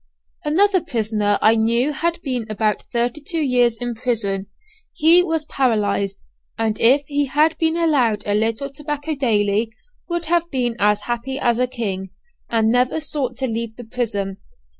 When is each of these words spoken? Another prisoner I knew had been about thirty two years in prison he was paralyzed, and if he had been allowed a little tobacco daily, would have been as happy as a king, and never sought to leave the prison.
Another 0.43 0.81
prisoner 0.81 1.37
I 1.43 1.53
knew 1.55 1.93
had 1.93 2.19
been 2.23 2.47
about 2.49 2.85
thirty 2.91 3.21
two 3.21 3.39
years 3.43 3.77
in 3.77 3.93
prison 3.93 4.47
he 4.93 5.21
was 5.21 5.45
paralyzed, 5.45 6.23
and 6.57 6.79
if 6.79 7.05
he 7.05 7.27
had 7.27 7.55
been 7.59 7.77
allowed 7.77 8.23
a 8.25 8.33
little 8.33 8.71
tobacco 8.71 9.13
daily, 9.13 9.69
would 10.09 10.25
have 10.25 10.49
been 10.49 10.75
as 10.79 11.01
happy 11.01 11.37
as 11.37 11.59
a 11.59 11.67
king, 11.67 12.09
and 12.49 12.71
never 12.71 12.99
sought 12.99 13.37
to 13.37 13.45
leave 13.45 13.75
the 13.75 13.83
prison. 13.83 14.37